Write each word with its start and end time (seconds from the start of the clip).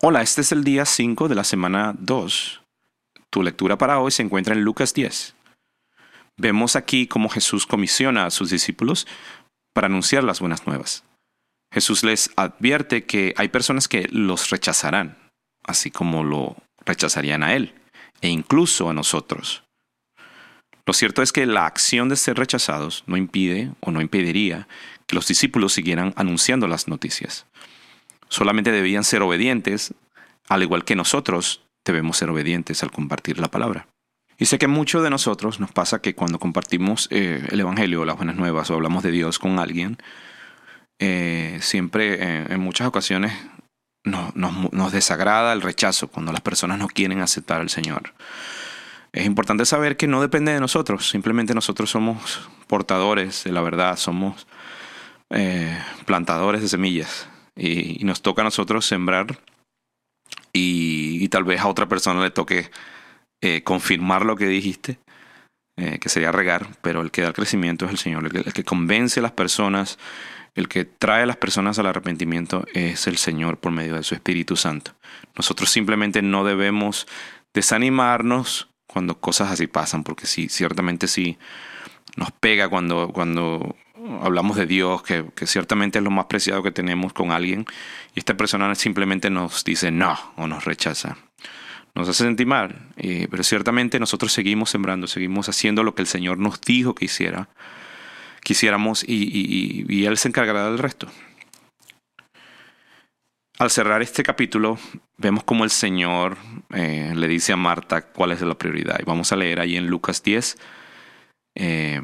Hola, 0.00 0.22
este 0.22 0.42
es 0.42 0.52
el 0.52 0.62
día 0.62 0.84
5 0.84 1.26
de 1.26 1.34
la 1.34 1.42
semana 1.42 1.92
2. 1.98 2.62
Tu 3.30 3.42
lectura 3.42 3.78
para 3.78 3.98
hoy 3.98 4.12
se 4.12 4.22
encuentra 4.22 4.54
en 4.54 4.62
Lucas 4.62 4.94
10. 4.94 5.34
Vemos 6.36 6.76
aquí 6.76 7.08
cómo 7.08 7.28
Jesús 7.28 7.66
comisiona 7.66 8.24
a 8.24 8.30
sus 8.30 8.48
discípulos 8.48 9.08
para 9.74 9.88
anunciar 9.88 10.22
las 10.22 10.38
buenas 10.38 10.68
nuevas. 10.68 11.02
Jesús 11.74 12.04
les 12.04 12.30
advierte 12.36 13.06
que 13.06 13.34
hay 13.36 13.48
personas 13.48 13.88
que 13.88 14.06
los 14.12 14.50
rechazarán, 14.50 15.18
así 15.64 15.90
como 15.90 16.22
lo 16.22 16.54
rechazarían 16.86 17.42
a 17.42 17.56
Él, 17.56 17.74
e 18.20 18.28
incluso 18.28 18.88
a 18.88 18.94
nosotros. 18.94 19.64
Lo 20.86 20.94
cierto 20.94 21.22
es 21.22 21.32
que 21.32 21.44
la 21.44 21.66
acción 21.66 22.08
de 22.08 22.14
ser 22.14 22.36
rechazados 22.36 23.02
no 23.08 23.16
impide 23.16 23.72
o 23.80 23.90
no 23.90 24.00
impediría 24.00 24.68
que 25.08 25.16
los 25.16 25.26
discípulos 25.26 25.72
siguieran 25.72 26.14
anunciando 26.16 26.68
las 26.68 26.86
noticias. 26.86 27.47
Solamente 28.28 28.72
debían 28.72 29.04
ser 29.04 29.22
obedientes, 29.22 29.94
al 30.48 30.62
igual 30.62 30.84
que 30.84 30.96
nosotros 30.96 31.62
debemos 31.84 32.18
ser 32.18 32.30
obedientes 32.30 32.82
al 32.82 32.90
compartir 32.90 33.38
la 33.38 33.48
palabra. 33.48 33.88
Y 34.38 34.46
sé 34.46 34.58
que 34.58 34.68
mucho 34.68 35.02
de 35.02 35.10
nosotros 35.10 35.58
nos 35.58 35.72
pasa 35.72 36.00
que 36.00 36.14
cuando 36.14 36.38
compartimos 36.38 37.08
eh, 37.10 37.44
el 37.50 37.58
Evangelio, 37.58 38.04
las 38.04 38.16
buenas 38.16 38.36
nuevas 38.36 38.70
o 38.70 38.74
hablamos 38.74 39.02
de 39.02 39.10
Dios 39.10 39.38
con 39.38 39.58
alguien, 39.58 39.98
eh, 41.00 41.58
siempre 41.60 42.14
eh, 42.14 42.46
en 42.50 42.60
muchas 42.60 42.86
ocasiones 42.86 43.32
nos, 44.04 44.92
desagrada 44.92 45.52
el 45.52 45.60
rechazo 45.60 46.08
cuando 46.08 46.32
las 46.32 46.40
personas 46.40 46.78
no 46.78 46.86
quieren 46.86 47.20
aceptar 47.20 47.60
al 47.60 47.68
Señor. 47.68 48.14
Es 49.12 49.26
importante 49.26 49.66
saber 49.66 49.96
que 49.96 50.06
no 50.06 50.20
depende 50.20 50.52
de 50.52 50.60
nosotros, 50.60 51.08
simplemente 51.08 51.54
nosotros 51.54 51.90
somos 51.90 52.48
portadores 52.68 53.42
de 53.44 53.52
la 53.52 53.60
verdad, 53.60 53.96
somos 53.96 54.46
plantadores 56.06 56.62
de 56.62 56.68
semillas 56.68 57.28
y, 57.58 58.04
nos 58.04 58.22
toca 58.22 58.42
a 58.42 58.44
nosotros 58.44 58.86
sembrar 58.86 59.40
y, 60.52 61.28
tal 61.28 61.44
vez 61.44 61.60
a 61.60 61.68
otra 61.68 61.88
persona 61.88 62.22
le 62.22 62.30
toque 62.30 62.70
eh, 63.42 63.62
confirmar 63.62 64.24
lo 64.24 64.36
que 64.36 64.46
dijiste, 64.46 64.98
eh, 65.76 65.98
que 65.98 66.08
sería 66.08 66.32
regar, 66.32 66.68
pero 66.80 67.02
el 67.02 67.10
que 67.10 67.22
da 67.22 67.28
el 67.28 67.34
crecimiento 67.34 67.84
es 67.84 67.90
el 67.90 67.98
Señor, 67.98 68.24
el 68.24 68.52
que, 68.52 68.64
convence 68.64 69.20
a 69.20 69.22
las 69.22 69.32
personas, 69.32 69.98
el 70.54 70.68
que 70.68 70.84
trae 70.84 71.24
a 71.24 71.26
las 71.26 71.36
personas 71.36 71.78
al 71.78 71.86
arrepentimiento 71.86 72.64
es 72.72 73.06
el 73.06 73.18
Señor 73.18 73.58
por 73.58 73.72
medio 73.72 73.94
de 73.94 74.02
su 74.02 74.14
Espíritu 74.14 74.56
Santo. 74.56 74.92
Nosotros 75.36 75.70
simplemente 75.70 76.22
no 76.22 76.44
debemos 76.44 77.06
desanimarnos 77.54 78.70
cuando 78.88 79.20
cosas 79.20 79.52
así 79.52 79.66
pasan, 79.66 80.02
porque 80.02 80.26
sí, 80.26 80.48
ciertamente 80.48 81.06
sí 81.06 81.38
nos 82.16 82.32
pega 82.32 82.68
cuando, 82.68 83.10
cuando 83.12 83.76
hablamos 84.22 84.56
de 84.56 84.66
Dios, 84.66 85.02
que, 85.02 85.24
ciertamente 85.46 85.98
es 85.98 86.04
lo 86.04 86.10
más 86.10 86.26
preciado 86.26 86.62
que 86.62 86.70
tenemos 86.70 87.12
con 87.12 87.30
alguien, 87.30 87.66
y 88.14 88.18
esta 88.18 88.36
persona 88.36 88.74
simplemente 88.74 89.30
nos 89.30 89.64
dice 89.64 89.90
no 89.90 90.18
o 90.36 90.46
nos 90.46 90.64
rechaza. 90.64 91.16
Nos 91.94 92.08
hace 92.08 92.24
sentir 92.24 92.46
mal, 92.46 92.92
pero 92.96 93.42
ciertamente 93.42 93.98
nosotros 93.98 94.32
seguimos 94.32 94.70
sembrando, 94.70 95.06
seguimos 95.06 95.48
haciendo 95.48 95.82
lo 95.82 95.94
que 95.94 96.02
el 96.02 96.08
Señor 96.08 96.38
nos 96.38 96.60
dijo 96.60 96.94
que 96.94 97.06
hiciera, 97.06 97.48
quisiéramos 98.42 99.02
y, 99.02 99.84
y 99.88 100.04
Él 100.04 100.16
se 100.16 100.28
encargará 100.28 100.66
del 100.66 100.78
resto. 100.78 101.08
Al 103.58 103.70
cerrar 103.72 104.02
este 104.02 104.22
capítulo, 104.22 104.78
vemos 105.16 105.42
como 105.42 105.64
el 105.64 105.70
Señor 105.70 106.36
eh, 106.72 107.12
le 107.16 107.26
dice 107.26 107.52
a 107.52 107.56
Marta 107.56 108.02
cuál 108.02 108.30
es 108.30 108.40
la 108.40 108.56
prioridad. 108.56 109.00
Y 109.00 109.04
vamos 109.04 109.32
a 109.32 109.36
leer 109.36 109.58
ahí 109.58 109.76
en 109.76 109.88
Lucas 109.88 110.22
10, 110.22 110.56
eh, 111.56 112.00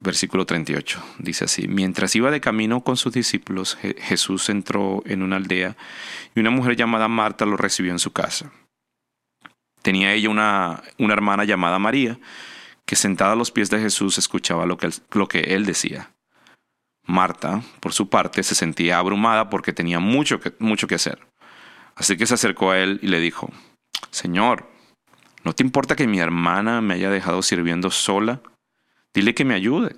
versículo 0.00 0.46
38. 0.46 1.02
Dice 1.18 1.44
así, 1.44 1.68
mientras 1.68 2.14
iba 2.16 2.30
de 2.30 2.40
camino 2.40 2.82
con 2.82 2.96
sus 2.96 3.12
discípulos, 3.12 3.76
Jesús 3.98 4.48
entró 4.48 5.02
en 5.06 5.22
una 5.22 5.36
aldea 5.36 5.76
y 6.34 6.40
una 6.40 6.50
mujer 6.50 6.76
llamada 6.76 7.08
Marta 7.08 7.46
lo 7.46 7.56
recibió 7.56 7.92
en 7.92 7.98
su 7.98 8.12
casa. 8.12 8.52
Tenía 9.82 10.12
ella 10.12 10.28
una, 10.28 10.82
una 10.98 11.14
hermana 11.14 11.44
llamada 11.44 11.78
María, 11.78 12.18
que 12.84 12.96
sentada 12.96 13.32
a 13.32 13.36
los 13.36 13.50
pies 13.50 13.70
de 13.70 13.80
Jesús 13.80 14.18
escuchaba 14.18 14.66
lo 14.66 14.76
que, 14.78 14.90
lo 15.12 15.28
que 15.28 15.40
él 15.54 15.66
decía. 15.66 16.12
Marta, 17.04 17.62
por 17.80 17.92
su 17.92 18.08
parte, 18.08 18.42
se 18.42 18.54
sentía 18.54 18.98
abrumada 18.98 19.48
porque 19.48 19.72
tenía 19.72 19.98
mucho 19.98 20.40
mucho 20.58 20.86
que 20.86 20.96
hacer. 20.96 21.26
Así 21.94 22.16
que 22.16 22.26
se 22.26 22.34
acercó 22.34 22.70
a 22.70 22.78
él 22.78 23.00
y 23.02 23.08
le 23.08 23.18
dijo, 23.18 23.50
Señor, 24.10 24.70
¿no 25.42 25.54
te 25.54 25.62
importa 25.62 25.96
que 25.96 26.06
mi 26.06 26.20
hermana 26.20 26.80
me 26.80 26.94
haya 26.94 27.10
dejado 27.10 27.42
sirviendo 27.42 27.90
sola? 27.90 28.40
Dile 29.14 29.34
que 29.34 29.44
me 29.44 29.54
ayude. 29.54 29.96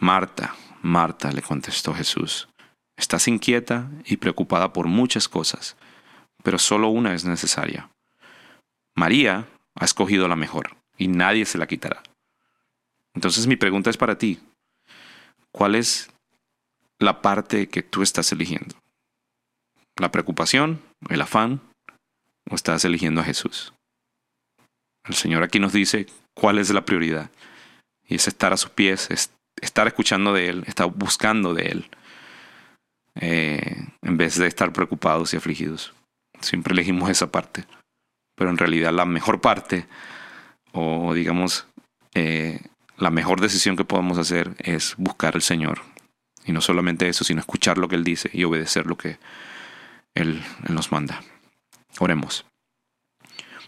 Marta, 0.00 0.54
Marta, 0.82 1.30
le 1.32 1.42
contestó 1.42 1.94
Jesús, 1.94 2.48
estás 2.96 3.28
inquieta 3.28 3.90
y 4.04 4.16
preocupada 4.16 4.72
por 4.72 4.86
muchas 4.86 5.28
cosas, 5.28 5.76
pero 6.42 6.58
solo 6.58 6.88
una 6.88 7.14
es 7.14 7.24
necesaria. 7.24 7.90
María 8.96 9.46
ha 9.74 9.84
escogido 9.84 10.28
la 10.28 10.36
mejor 10.36 10.76
y 10.96 11.08
nadie 11.08 11.44
se 11.44 11.58
la 11.58 11.66
quitará. 11.66 12.02
Entonces 13.14 13.46
mi 13.46 13.56
pregunta 13.56 13.90
es 13.90 13.96
para 13.96 14.18
ti. 14.18 14.40
¿Cuál 15.52 15.74
es 15.74 16.10
la 16.98 17.22
parte 17.22 17.68
que 17.68 17.82
tú 17.82 18.02
estás 18.02 18.32
eligiendo? 18.32 18.74
¿La 19.96 20.10
preocupación, 20.10 20.82
el 21.08 21.20
afán 21.20 21.60
o 22.50 22.54
estás 22.54 22.84
eligiendo 22.84 23.20
a 23.20 23.24
Jesús? 23.24 23.73
El 25.04 25.14
Señor 25.14 25.42
aquí 25.42 25.58
nos 25.58 25.72
dice 25.72 26.06
cuál 26.34 26.58
es 26.58 26.70
la 26.70 26.84
prioridad. 26.84 27.30
Y 28.06 28.16
es 28.16 28.28
estar 28.28 28.52
a 28.52 28.56
sus 28.56 28.70
pies, 28.70 29.10
es 29.10 29.30
estar 29.60 29.86
escuchando 29.86 30.32
de 30.32 30.48
Él, 30.48 30.64
estar 30.66 30.86
buscando 30.86 31.54
de 31.54 31.62
Él, 31.66 31.90
eh, 33.14 33.86
en 34.02 34.16
vez 34.16 34.36
de 34.36 34.46
estar 34.46 34.72
preocupados 34.72 35.32
y 35.32 35.36
afligidos. 35.36 35.92
Siempre 36.40 36.72
elegimos 36.72 37.10
esa 37.10 37.30
parte. 37.30 37.64
Pero 38.34 38.50
en 38.50 38.58
realidad 38.58 38.92
la 38.92 39.04
mejor 39.04 39.40
parte, 39.40 39.86
o 40.72 41.14
digamos, 41.14 41.66
eh, 42.14 42.60
la 42.96 43.10
mejor 43.10 43.40
decisión 43.40 43.76
que 43.76 43.84
podemos 43.84 44.18
hacer 44.18 44.54
es 44.58 44.94
buscar 44.96 45.34
al 45.34 45.42
Señor. 45.42 45.82
Y 46.44 46.52
no 46.52 46.60
solamente 46.60 47.08
eso, 47.08 47.24
sino 47.24 47.40
escuchar 47.40 47.78
lo 47.78 47.88
que 47.88 47.96
Él 47.96 48.04
dice 48.04 48.30
y 48.32 48.44
obedecer 48.44 48.86
lo 48.86 48.96
que 48.96 49.18
Él, 50.14 50.42
nos 50.68 50.92
manda. 50.92 51.22
Oremos. 51.98 52.44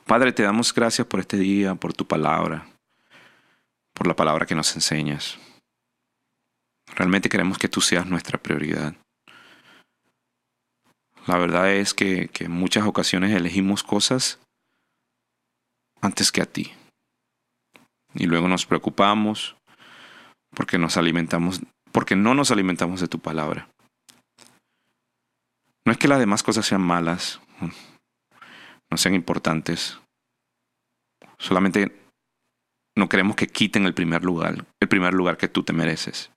Padre, 0.06 0.32
te 0.32 0.44
damos 0.44 0.72
gracias 0.72 1.04
por 1.04 1.18
este 1.18 1.36
día, 1.36 1.74
por 1.74 1.92
tu 1.92 2.06
palabra, 2.06 2.64
por 3.92 4.06
la 4.06 4.14
palabra 4.14 4.46
que 4.46 4.54
nos 4.54 4.72
enseñas. 4.76 5.36
Realmente 6.94 7.28
queremos 7.28 7.58
que 7.58 7.68
tú 7.68 7.80
seas 7.80 8.06
nuestra 8.06 8.38
prioridad. 8.38 8.94
La 11.26 11.38
verdad 11.38 11.72
es 11.72 11.92
que, 11.92 12.28
que 12.28 12.44
en 12.44 12.52
muchas 12.52 12.86
ocasiones 12.86 13.34
elegimos 13.34 13.82
cosas 13.82 14.38
antes 16.00 16.30
que 16.30 16.40
a 16.40 16.46
ti 16.46 16.72
y 18.14 18.26
luego 18.26 18.46
nos 18.46 18.64
preocupamos 18.64 19.56
porque 20.50 20.78
nos 20.78 20.96
alimentamos, 20.96 21.62
porque 21.90 22.14
no 22.14 22.32
nos 22.34 22.52
alimentamos 22.52 23.00
de 23.00 23.08
tu 23.08 23.18
palabra. 23.18 23.68
No 25.84 25.90
es 25.90 25.98
que 25.98 26.06
las 26.06 26.20
demás 26.20 26.44
cosas 26.44 26.64
sean 26.64 26.80
malas, 26.80 27.40
no 28.90 28.96
sean 28.96 29.14
importantes. 29.14 29.98
Solamente 31.38 31.92
no 32.96 33.08
queremos 33.08 33.36
que 33.36 33.46
quiten 33.46 33.86
el 33.86 33.94
primer 33.94 34.24
lugar, 34.24 34.66
el 34.80 34.88
primer 34.88 35.14
lugar 35.14 35.36
que 35.36 35.48
tú 35.48 35.62
te 35.62 35.72
mereces. 35.72 36.30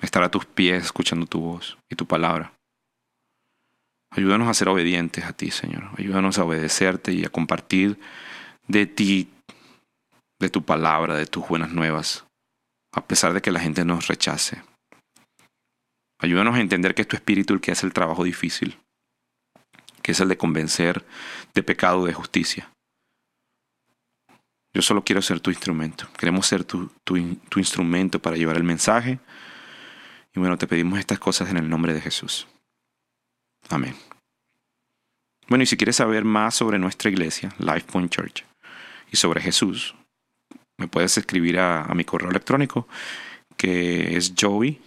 Estar 0.00 0.22
a 0.22 0.30
tus 0.30 0.46
pies 0.46 0.84
escuchando 0.84 1.26
tu 1.26 1.40
voz 1.40 1.76
y 1.90 1.96
tu 1.96 2.06
palabra. 2.06 2.52
Ayúdanos 4.10 4.48
a 4.48 4.54
ser 4.54 4.68
obedientes 4.68 5.24
a 5.24 5.32
ti, 5.32 5.50
Señor. 5.50 5.90
Ayúdanos 5.98 6.38
a 6.38 6.44
obedecerte 6.44 7.12
y 7.12 7.24
a 7.24 7.28
compartir 7.28 7.98
de 8.66 8.86
ti 8.86 9.28
de 10.40 10.48
tu 10.48 10.64
palabra, 10.64 11.16
de 11.16 11.26
tus 11.26 11.46
buenas 11.46 11.72
nuevas, 11.72 12.26
a 12.94 13.06
pesar 13.06 13.32
de 13.32 13.42
que 13.42 13.50
la 13.50 13.60
gente 13.60 13.84
nos 13.84 14.06
rechace. 14.06 14.62
Ayúdanos 16.20 16.56
a 16.56 16.60
entender 16.60 16.94
que 16.94 17.02
es 17.02 17.08
tu 17.08 17.16
espíritu 17.16 17.54
el 17.54 17.60
que 17.60 17.72
hace 17.72 17.86
el 17.86 17.92
trabajo 17.92 18.24
difícil, 18.24 18.78
que 20.08 20.12
es 20.12 20.20
el 20.20 20.28
de 20.30 20.38
convencer 20.38 21.04
de 21.52 21.62
pecado, 21.62 22.06
de 22.06 22.14
justicia. 22.14 22.72
Yo 24.72 24.80
solo 24.80 25.04
quiero 25.04 25.20
ser 25.20 25.38
tu 25.40 25.50
instrumento. 25.50 26.08
Queremos 26.16 26.46
ser 26.46 26.64
tu, 26.64 26.90
tu, 27.04 27.18
instrumento 27.58 28.18
para 28.18 28.38
llevar 28.38 28.56
el 28.56 28.64
mensaje. 28.64 29.18
Y 30.34 30.40
bueno, 30.40 30.56
te 30.56 30.66
pedimos 30.66 30.98
estas 30.98 31.18
cosas 31.18 31.50
en 31.50 31.58
el 31.58 31.68
nombre 31.68 31.92
de 31.92 32.00
Jesús. 32.00 32.46
Amén. 33.68 33.94
Bueno, 35.46 35.64
y 35.64 35.66
si 35.66 35.76
quieres 35.76 35.96
saber 35.96 36.24
más 36.24 36.54
sobre 36.54 36.78
nuestra 36.78 37.10
iglesia, 37.10 37.54
Life 37.58 37.92
Point 37.92 38.10
Church, 38.10 38.46
y 39.12 39.18
sobre 39.18 39.42
Jesús, 39.42 39.94
me 40.78 40.88
puedes 40.88 41.18
escribir 41.18 41.60
a, 41.60 41.84
mi 41.94 42.04
correo 42.04 42.30
electrónico, 42.30 42.88
que 43.58 44.16
es 44.16 44.32
Joey, 44.40 44.80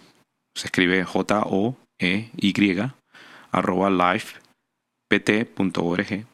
se 0.56 0.66
escribe 0.66 1.04
J-O-E-Y, 1.04 2.54
arroba 3.52 3.88
livept.org. 5.12 6.26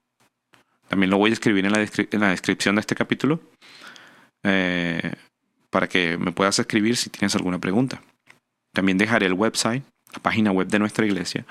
También 0.89 1.11
lo 1.11 1.19
voy 1.19 1.31
a 1.31 1.33
escribir 1.35 1.67
en 1.67 1.73
la, 1.73 1.81
en 1.81 2.21
la 2.21 2.31
descripción 2.31 2.77
de 2.77 2.81
este 2.81 2.95
capítulo 2.95 3.41
eh, 4.45 5.13
para 5.71 5.89
que 5.89 6.17
me 6.17 6.33
puedas 6.33 6.59
escribir 6.59 6.97
si 6.97 7.11
tienes 7.11 7.35
alguna 7.35 7.59
pregunta. 7.59 8.03
También 8.73 8.99
dejaré 8.99 9.27
el 9.27 9.35
website, 9.35 9.83
la 10.13 10.23
página 10.23 10.53
web 10.53 10.69
de 10.69 10.79
nuestra 10.79 11.05
iglesia, 11.05 11.45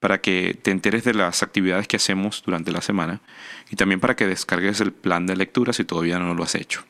para 0.00 0.20
que 0.20 0.58
te 0.60 0.70
enteres 0.70 1.04
de 1.04 1.14
las 1.14 1.42
actividades 1.42 1.86
que 1.86 1.96
hacemos 1.96 2.42
durante 2.44 2.72
la 2.72 2.80
semana 2.80 3.20
y 3.70 3.76
también 3.76 4.00
para 4.00 4.16
que 4.16 4.26
descargues 4.26 4.80
el 4.80 4.92
plan 4.92 5.26
de 5.26 5.36
lectura 5.36 5.72
si 5.72 5.84
todavía 5.84 6.18
no 6.18 6.34
lo 6.34 6.42
has 6.42 6.54
hecho. 6.54 6.84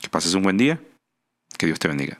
Que 0.00 0.08
pases 0.08 0.34
un 0.34 0.42
buen 0.42 0.56
día. 0.56 0.80
Que 1.58 1.66
Dios 1.66 1.78
te 1.78 1.88
bendiga. 1.88 2.18